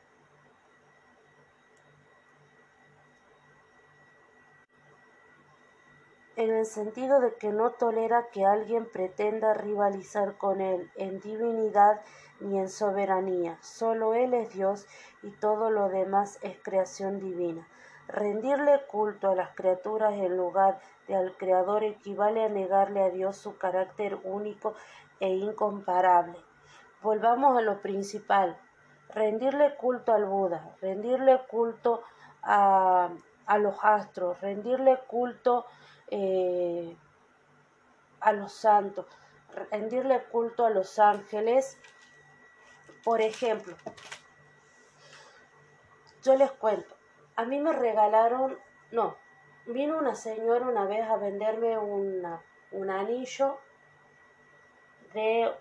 [6.37, 12.01] en el sentido de que no tolera que alguien pretenda rivalizar con él en divinidad
[12.41, 13.59] ni en soberanía.
[13.61, 14.87] Solo Él es Dios
[15.23, 17.69] y todo lo demás es creación divina.
[18.09, 23.37] Rendirle culto a las criaturas en lugar de al Creador equivale a negarle a Dios
[23.37, 24.75] su carácter único
[25.21, 26.39] e incomparable.
[27.03, 28.59] Volvamos a lo principal.
[29.11, 32.03] Rendirle culto al Buda, rendirle culto
[32.43, 33.11] a,
[33.47, 35.67] a los astros, rendirle culto
[36.09, 36.97] eh,
[38.21, 39.07] a los santos,
[39.71, 41.77] rendirle culto a los ángeles.
[43.03, 43.75] Por ejemplo,
[46.23, 46.95] yo les cuento,
[47.35, 48.57] a mí me regalaron,
[48.93, 49.17] no,
[49.67, 53.59] vino una señora una vez a venderme un anillo
[55.15, 55.53] de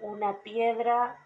[0.00, 1.18] una piedra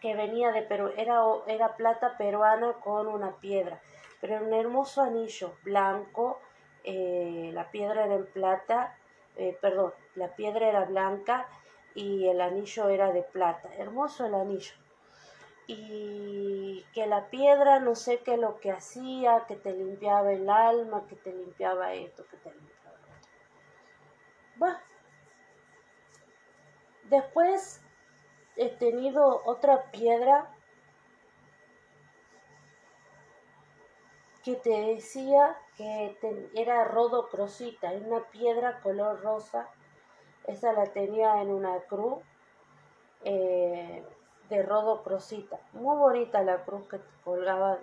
[0.00, 3.80] que venía de Perú, era, era plata peruana con una piedra
[4.22, 6.38] pero un hermoso anillo blanco,
[6.84, 8.96] eh, la piedra era en plata,
[9.36, 11.48] eh, perdón, la piedra era blanca
[11.96, 14.74] y el anillo era de plata, hermoso el anillo.
[15.66, 21.04] Y que la piedra no sé qué lo que hacía, que te limpiaba el alma,
[21.08, 22.98] que te limpiaba esto, que te limpiaba.
[24.54, 24.78] Bueno,
[27.12, 27.80] después
[28.56, 30.50] he tenido otra piedra
[34.42, 36.16] que te decía que
[36.54, 39.68] era rodocrosita, una piedra color rosa.
[40.46, 42.18] Esa la tenía en una cruz
[43.24, 44.02] eh,
[44.48, 45.60] de rodocrosita.
[45.74, 47.78] Muy bonita la cruz que colgaba.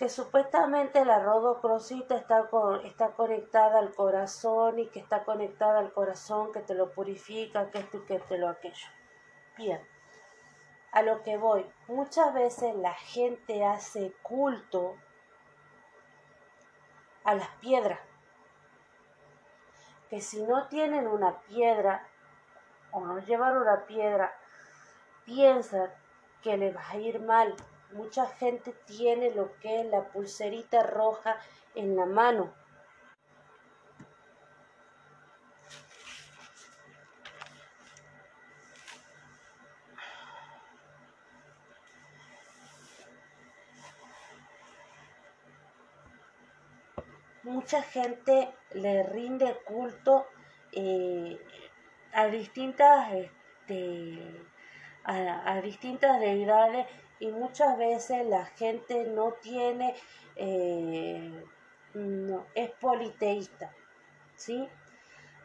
[0.00, 2.48] Que supuestamente la rodocrosita está,
[2.84, 7.78] está conectada al corazón y que está conectada al corazón, que te lo purifica, que
[7.78, 8.88] esto y que te lo aquello.
[9.56, 9.80] Bien
[10.92, 11.66] a lo que voy.
[11.88, 14.96] Muchas veces la gente hace culto
[17.24, 18.00] a las piedras.
[20.08, 22.06] Que si no tienen una piedra
[22.90, 24.34] o no llevan una piedra,
[25.24, 25.90] piensan
[26.42, 27.54] que le va a ir mal.
[27.92, 31.36] Mucha gente tiene lo que es la pulserita roja
[31.74, 32.54] en la mano.
[47.42, 50.26] Mucha gente le rinde culto
[50.72, 51.38] eh,
[52.12, 54.46] a distintas este,
[55.04, 56.86] a, distintas deidades
[57.20, 59.94] y muchas veces la gente no tiene
[60.36, 61.44] eh,
[61.94, 63.72] no, es politeísta,
[64.34, 64.68] ¿sí?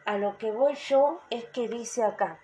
[0.04, 2.40] A lo que voy yo es que dice acá,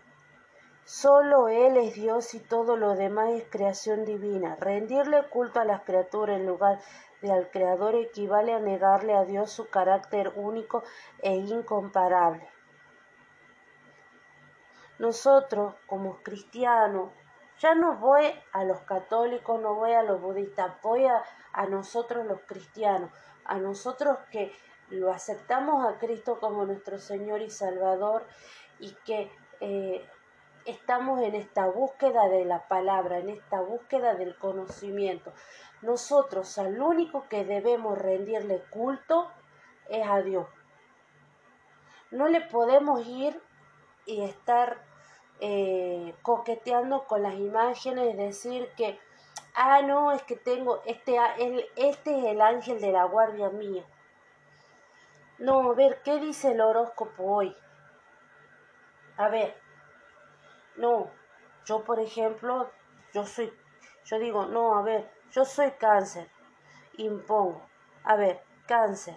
[0.84, 4.56] Solo Él es Dios y todo lo demás es creación divina.
[4.56, 6.80] Rendirle culto a las criaturas en lugar
[7.20, 10.82] de al Creador equivale a negarle a Dios su carácter único
[11.20, 12.48] e incomparable.
[14.98, 17.10] Nosotros, como cristianos,
[17.62, 21.22] ya no voy a los católicos, no voy a los budistas, voy a,
[21.66, 23.12] nosotros los cristianos,
[23.44, 24.52] a nosotros que
[24.88, 28.26] lo aceptamos a Cristo como nuestro Señor y Salvador
[28.80, 30.04] y que eh,
[30.66, 35.32] estamos en esta búsqueda de la palabra, en esta búsqueda del conocimiento.
[35.82, 39.30] Nosotros al único que debemos rendirle culto
[39.88, 40.48] es a Dios.
[42.10, 43.40] No le podemos ir
[44.04, 44.91] y estar
[45.44, 49.00] eh, coqueteando con las imágenes, decir que,
[49.56, 51.18] ah, no, es que tengo, este,
[51.74, 53.84] este es el ángel de la guardia mía.
[55.38, 57.56] No, a ver, ¿qué dice el horóscopo hoy?
[59.16, 59.60] A ver,
[60.76, 61.10] no,
[61.64, 62.70] yo por ejemplo,
[63.12, 63.52] yo soy,
[64.04, 66.30] yo digo, no, a ver, yo soy cáncer,
[66.98, 67.66] impongo,
[68.04, 69.16] a ver, cáncer.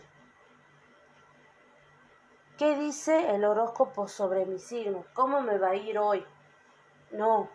[2.57, 5.03] ¿Qué dice el horóscopo sobre mi signo?
[5.13, 6.25] ¿Cómo me va a ir hoy?
[7.11, 7.49] No.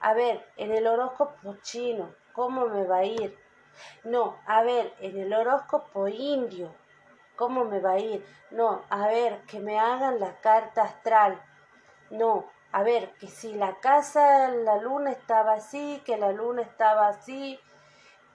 [0.00, 3.38] A ver, en el horóscopo chino, ¿cómo me va a ir?
[4.02, 6.74] No, a ver, en el horóscopo indio,
[7.36, 8.24] ¿cómo me va a ir?
[8.50, 11.38] No, a ver, que me hagan la carta astral.
[12.08, 17.08] No, a ver, que si la casa, la luna estaba así, que la luna estaba
[17.08, 17.60] así,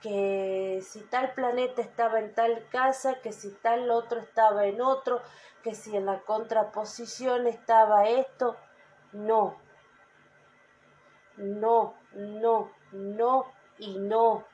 [0.05, 5.19] que si tal planeta estaba en tal casa, que si tal otro estaba en otro,
[5.63, 8.55] que si en la contraposición estaba esto.
[9.13, 9.57] No,
[11.37, 14.45] no, no, no y no.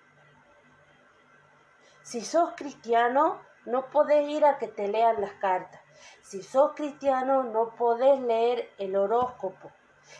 [2.01, 5.81] Si sos cristiano, no podés ir a que te lean las cartas.
[6.21, 9.69] Si sos cristiano no podés leer el horóscopo.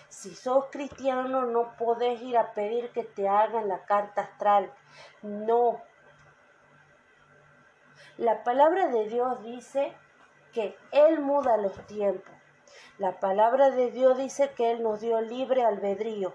[0.10, 4.72] Si sos cristiano no podés ir a pedir que te hagan la carta astral.
[5.22, 5.82] No.
[8.18, 9.94] La palabra de Dios dice
[10.54, 12.34] que Él muda los tiempos.
[12.98, 16.34] La palabra de Dios dice que Él nos dio libre albedrío.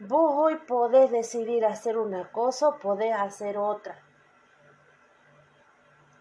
[0.00, 4.02] Vos hoy podés decidir hacer una cosa o podés hacer otra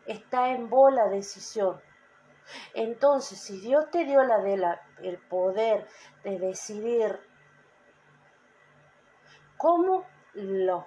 [0.05, 1.81] está en vos la decisión.
[2.73, 5.87] Entonces, si Dios te dio la de la, el poder
[6.23, 7.19] de decidir
[9.57, 10.85] cómo lo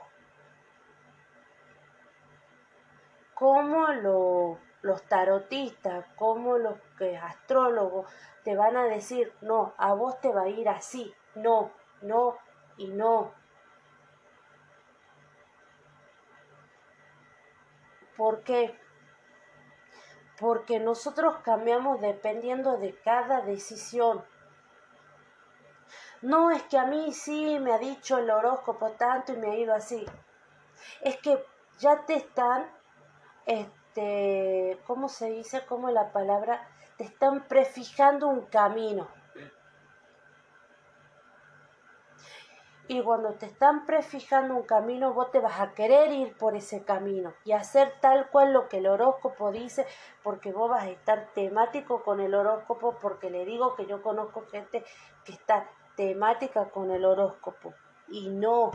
[3.34, 8.10] cómo lo, los tarotistas, cómo los que astrólogos
[8.44, 12.38] te van a decir, no, a vos te va a ir así, no, no
[12.76, 13.32] y no.
[18.16, 18.78] ¿Por qué?
[20.38, 24.24] Porque nosotros cambiamos dependiendo de cada decisión.
[26.22, 29.56] No es que a mí sí me ha dicho el horóscopo tanto y me ha
[29.56, 30.06] ido así.
[31.02, 31.44] Es que
[31.78, 32.66] ya te están,
[33.46, 35.64] este, ¿cómo se dice?
[35.66, 36.66] ¿Cómo la palabra?
[36.96, 39.08] Te están prefijando un camino.
[42.86, 46.84] Y cuando te están prefijando un camino, vos te vas a querer ir por ese
[46.84, 49.86] camino y hacer tal cual lo que el horóscopo dice,
[50.22, 54.44] porque vos vas a estar temático con el horóscopo, porque le digo que yo conozco
[54.50, 54.84] gente
[55.24, 55.66] que está
[55.96, 57.72] temática con el horóscopo.
[58.08, 58.72] Y no,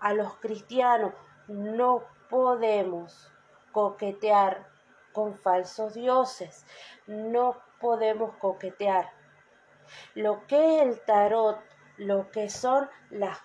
[0.00, 1.12] a los cristianos
[1.46, 3.32] no podemos
[3.70, 4.66] coquetear
[5.12, 6.66] con falsos dioses,
[7.06, 9.08] no podemos coquetear.
[10.14, 13.38] Lo que es el tarot lo que son las,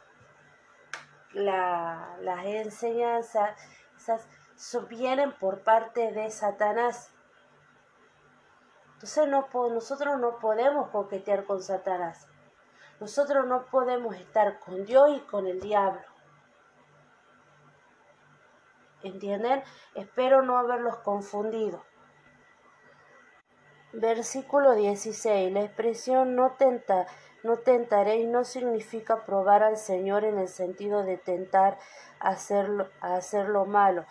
[1.33, 3.55] las enseñanzas,
[4.89, 7.13] vienen por parte de Satanás.
[8.93, 12.27] Entonces no, nosotros no podemos coquetear con Satanás.
[12.99, 16.03] Nosotros no podemos estar con Dios y con el diablo.
[19.01, 19.63] ¿Entienden?
[19.95, 21.83] Espero no haberlos confundido.
[23.93, 25.51] Versículo 16.
[25.51, 27.07] La expresión no tenta
[27.43, 31.77] no tentaréis no significa probar al Señor en el sentido de tentar
[32.19, 34.05] hacerlo, hacer lo malo.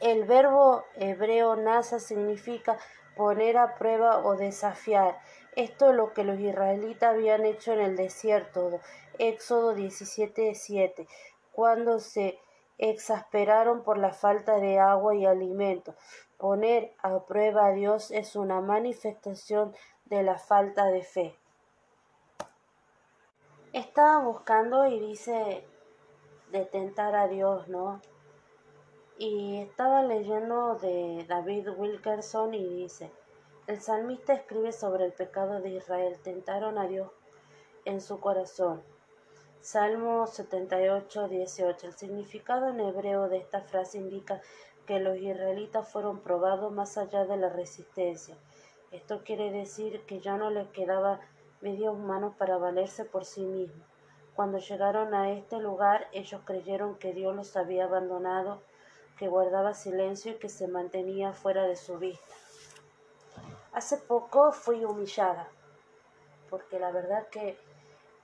[0.00, 2.76] El verbo hebreo nasa significa
[3.16, 5.18] poner a prueba o desafiar.
[5.54, 8.80] Esto es lo que los israelitas habían hecho en el desierto,
[9.18, 11.08] Éxodo 17:7,
[11.52, 12.38] cuando se
[12.76, 15.94] exasperaron por la falta de agua y alimento.
[16.36, 19.74] Poner a prueba a Dios es una manifestación
[20.06, 21.36] de la falta de fe.
[23.72, 25.66] Estaba buscando y dice
[26.50, 28.00] de tentar a Dios, ¿no?
[29.18, 33.10] Y estaba leyendo de David Wilkerson y dice,
[33.66, 37.10] el salmista escribe sobre el pecado de Israel, tentaron a Dios
[37.84, 38.82] en su corazón.
[39.60, 41.86] Salmo 78, 18.
[41.88, 44.40] El significado en hebreo de esta frase indica
[44.86, 48.36] que los israelitas fueron probados más allá de la resistencia.
[48.90, 51.20] Esto quiere decir que ya no les quedaba
[51.60, 53.86] medios humanos para valerse por sí mismos.
[54.34, 58.62] Cuando llegaron a este lugar, ellos creyeron que Dios los había abandonado
[59.16, 62.34] que guardaba silencio y que se mantenía fuera de su vista.
[63.72, 65.48] Hace poco fui humillada,
[66.50, 67.58] porque la verdad que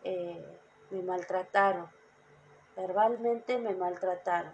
[0.05, 0.59] eh,
[0.91, 1.89] me maltrataron,
[2.77, 4.53] verbalmente me maltrataron.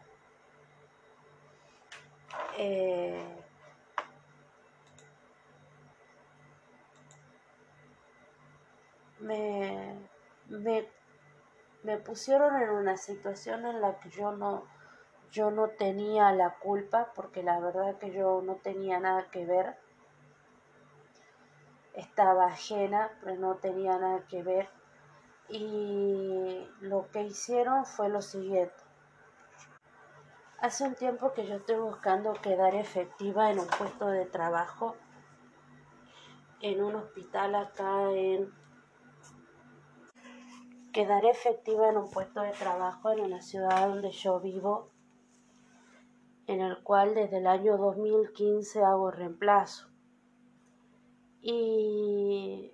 [2.56, 3.20] Eh,
[9.28, 10.08] me,
[10.48, 10.88] me,
[11.82, 14.64] me pusieron en una situación en la que yo no,
[15.30, 19.76] yo no tenía la culpa porque la verdad que yo no tenía nada que ver.
[21.94, 24.68] Estaba ajena, pero no tenía nada que ver.
[25.48, 28.76] Y lo que hicieron fue lo siguiente.
[30.60, 34.96] Hace un tiempo que yo estoy buscando quedar efectiva en un puesto de trabajo
[36.60, 38.52] en un hospital acá en
[40.98, 44.90] quedar efectiva en un puesto de trabajo en una ciudad donde yo vivo
[46.48, 49.86] en el cual desde el año 2015 hago reemplazo.
[51.40, 52.72] Y,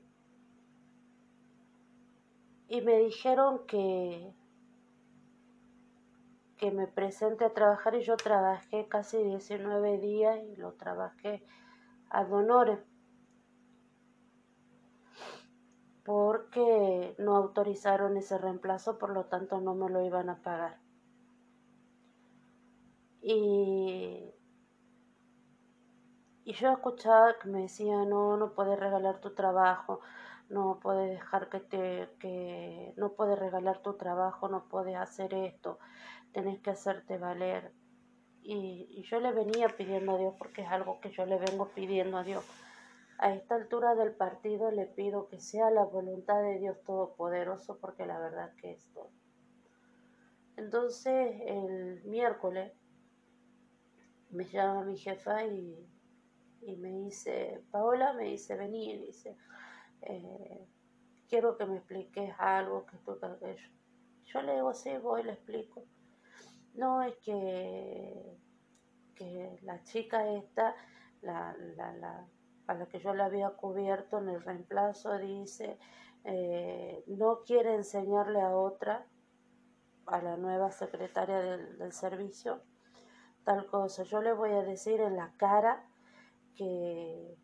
[2.69, 4.33] y me dijeron que,
[6.57, 11.45] que me presente a trabajar y yo trabajé casi 19 días y lo trabajé
[12.09, 12.79] a donores
[16.05, 20.79] porque no autorizaron ese reemplazo, por lo tanto no me lo iban a pagar.
[23.23, 24.35] Y,
[26.45, 30.01] y yo escuchaba que me decía, no, no puedes regalar tu trabajo,
[30.51, 35.79] no puedes dejar que te, que no puedes regalar tu trabajo, no puedes hacer esto,
[36.33, 37.73] tenés que hacerte valer.
[38.43, 41.69] Y, y yo le venía pidiendo a Dios, porque es algo que yo le vengo
[41.75, 42.45] pidiendo a Dios.
[43.19, 48.07] A esta altura del partido le pido que sea la voluntad de Dios Todopoderoso, porque
[48.07, 49.11] la verdad que es todo.
[50.57, 52.73] Entonces, el miércoles
[54.31, 55.89] me llama mi jefa y,
[56.79, 59.37] me dice, Paola, me dice, vení, dice,
[60.03, 60.67] eh,
[61.29, 63.69] quiero que me expliques algo que tú aquello.
[64.25, 65.85] Yo le digo, sí, voy, le explico.
[66.75, 68.39] No, es que,
[69.15, 70.75] que la chica esta,
[71.23, 72.29] la, la, la,
[72.67, 75.79] a la que yo la había cubierto en el reemplazo, dice,
[76.25, 79.07] eh, no quiere enseñarle a otra,
[80.07, 82.63] a la nueva secretaria del, del servicio,
[83.45, 84.03] tal cosa.
[84.05, 85.85] Yo le voy a decir en la cara
[86.55, 87.37] que,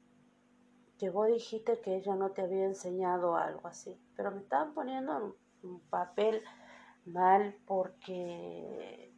[1.01, 3.99] que vos dijiste que ella no te había enseñado algo así.
[4.17, 6.43] Pero me estaban poniendo un, papel
[7.07, 9.11] mal porque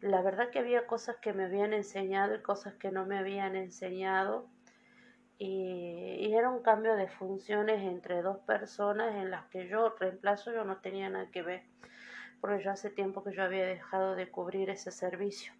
[0.00, 3.56] la verdad que había cosas que me habían enseñado y cosas que no me habían
[3.56, 4.48] enseñado.
[5.38, 10.64] Y, era un cambio de funciones entre dos personas en las que yo reemplazo yo
[10.64, 11.62] no tenía nada que ver
[12.42, 15.54] porque ya hace tiempo que yo había dejado de cubrir ese servicio.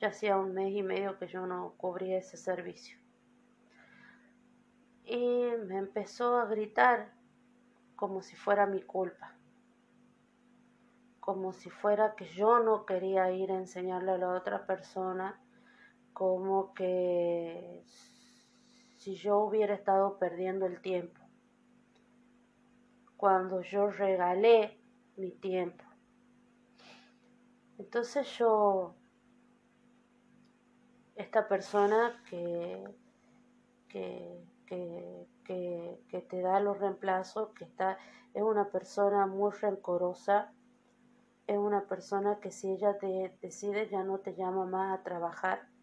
[0.00, 2.98] Ya hacía un mes y medio que yo no cubría ese servicio.
[5.06, 7.10] Y me empezó a gritar
[7.96, 9.32] como si fuera mi culpa,
[11.20, 15.40] como si fuera que yo no quería ir a enseñarle a la otra persona,
[16.18, 17.84] como que
[18.96, 21.20] si yo hubiera estado perdiendo el tiempo,
[23.16, 24.80] cuando yo regalé
[25.16, 25.84] mi tiempo.
[27.78, 28.96] Entonces yo,
[31.14, 32.82] esta persona que,
[33.88, 37.96] que, que, te da los reemplazos, que está,
[38.34, 40.52] es una persona muy rencorosa,
[41.46, 45.77] es una persona que si ella te decide ya no te llama más a trabajar,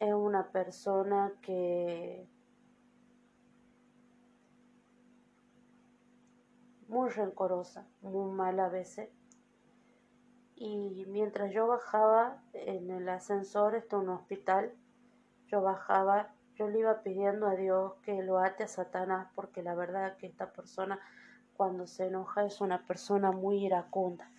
[0.00, 2.26] es una persona que
[6.88, 9.10] muy rencorosa, muy mala a veces.
[10.56, 14.72] Y mientras yo bajaba en el ascensor, esto es un hospital,
[15.46, 19.74] yo bajaba, yo le iba pidiendo a Dios que lo ate a Satanás, porque la
[19.74, 20.98] verdad que esta persona
[21.56, 24.30] cuando se enoja es una persona muy iracunda.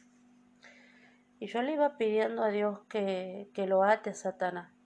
[1.39, 4.80] Y yo le iba pidiendo a Dios que, que lo ate a Satanás.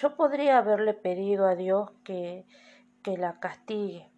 [0.00, 2.46] Yo podría haberle pedido a Dios que,
[3.02, 4.10] que la castigue.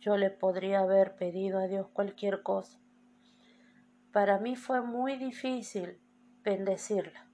[0.00, 2.78] Yo le podría haber pedido a Dios cualquier cosa.
[4.12, 6.00] Para mí fue muy difícil
[6.42, 7.26] bendecirla.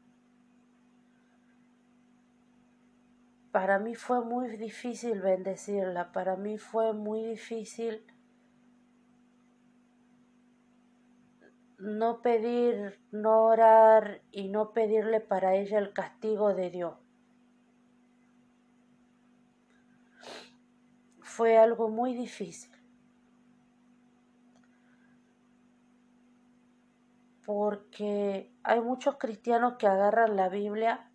[3.52, 8.04] Para mí fue muy difícil bendecirla, para mí fue muy difícil
[11.78, 17.03] no pedir, no orar y no pedirle para ella el castigo de Dios.
[21.36, 22.70] Fue algo muy difícil.
[27.44, 31.10] Porque hay muchos cristianos que agarran la Biblia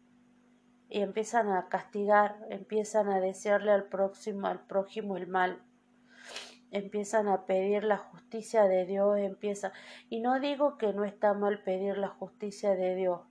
[0.89, 5.63] y empiezan a castigar, empiezan a desearle al próximo, al prójimo el mal,
[6.69, 9.71] empiezan a pedir la justicia de Dios, empieza
[10.09, 13.21] y no digo que no está mal pedir la justicia de Dios,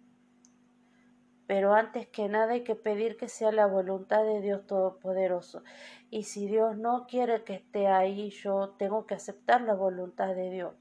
[1.48, 5.62] pero antes que nada hay que pedir que sea la voluntad de Dios Todopoderoso.
[6.10, 10.50] Y si Dios no quiere que esté ahí, yo tengo que aceptar la voluntad de
[10.50, 10.74] Dios.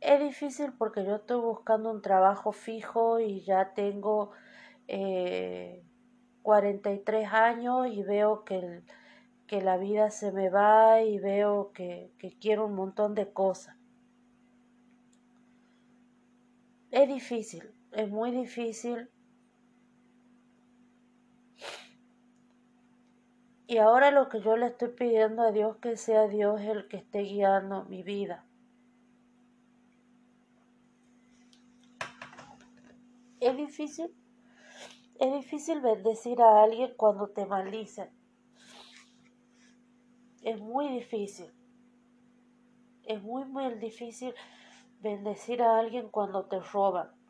[0.00, 4.32] Es difícil porque yo estoy buscando un trabajo fijo y ya tengo
[4.86, 5.82] eh,
[6.42, 8.82] 43 años y veo que,
[9.46, 13.76] que, la vida se me va y veo que, que quiero un montón de cosas.
[16.90, 19.08] Es difícil, es muy difícil.
[23.66, 26.98] Y ahora lo que yo le estoy pidiendo a Dios que sea Dios el que
[26.98, 28.44] esté guiando mi vida.
[33.40, 34.14] Es difícil
[35.22, 38.10] es difícil bendecir a alguien cuando te maldicen.
[40.42, 41.46] Es muy difícil.
[43.04, 44.34] Es muy, muy difícil
[44.98, 47.21] bendecir a alguien cuando te roban.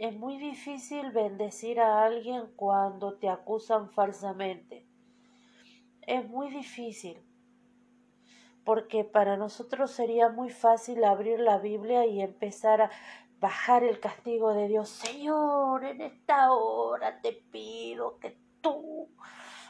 [0.00, 4.86] Es muy difícil bendecir a alguien cuando te acusan falsamente.
[6.00, 7.22] Es muy difícil
[8.64, 12.90] porque para nosotros sería muy fácil abrir la Biblia y empezar a
[13.40, 14.88] bajar el castigo de Dios.
[14.88, 19.06] Señor, en esta hora te pido que tú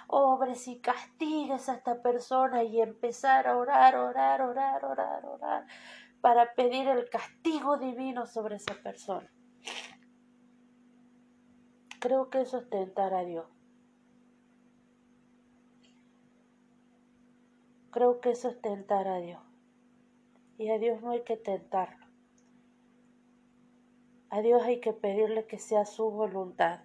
[0.06, 5.66] obres y castigues a esta persona y empezar a orar, orar, orar, orar, orar,
[6.20, 9.28] para pedir el castigo divino sobre esa persona.
[12.00, 13.44] Creo que es tentar a Dios.
[17.90, 19.42] Creo que es tentar a Dios.
[20.56, 21.98] Y a Dios no hay que tentar.
[24.30, 26.80] A Dios hay que pedirle que sea su voluntad.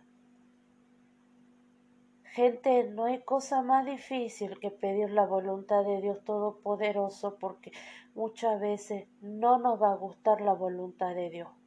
[2.34, 7.72] Gente, no hay cosa más difícil que pedir la voluntad de Dios Todopoderoso porque
[8.16, 11.65] muchas veces no nos va a gustar la voluntad de Dios.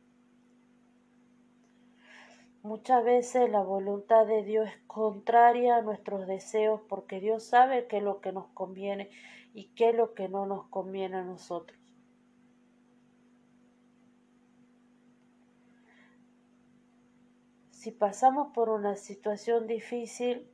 [2.63, 7.99] Muchas veces la voluntad de Dios es contraria a nuestros deseos porque Dios sabe qué
[7.99, 9.11] es lo que nos conviene
[9.55, 11.79] y qué es lo que no nos conviene a nosotros.
[17.71, 20.51] Si pasamos por una situación difícil,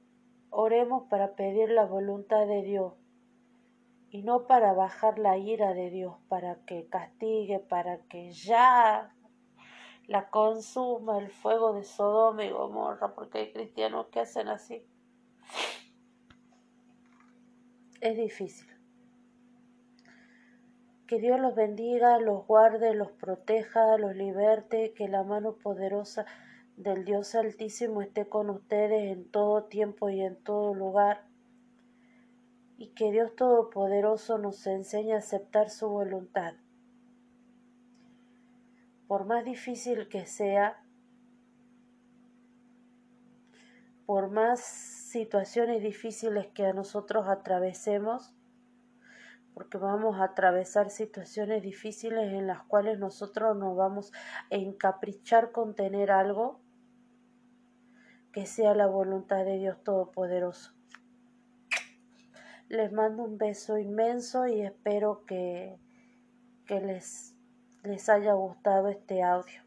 [0.50, 2.92] oremos para pedir la voluntad de Dios
[4.11, 9.13] y no para bajar la ira de Dios, para que castigue, para que ya
[10.07, 14.84] la consuma el fuego de Sodoma y Gomorra, porque hay cristianos que hacen así.
[18.00, 18.68] Es difícil.
[21.07, 26.26] Que Dios los bendiga, los guarde, los proteja, los liberte, que la mano poderosa
[26.76, 31.26] del Dios Altísimo esté con ustedes en todo tiempo y en todo lugar,
[32.76, 36.55] y que Dios Todopoderoso nos enseñe a aceptar su voluntad.
[39.14, 40.82] Por más difícil que sea,
[44.06, 48.34] por más situaciones difíciles que a nosotros atravesemos,
[49.54, 54.12] porque vamos a atravesar situaciones difíciles en las cuales nosotros nos vamos
[54.50, 56.60] a encaprichar con tener algo,
[58.32, 60.74] que sea la voluntad de Dios Todopoderoso.
[62.68, 65.78] Les mando un beso inmenso y espero que,
[66.66, 67.34] que les,
[67.85, 69.63] les haya gustado este audio.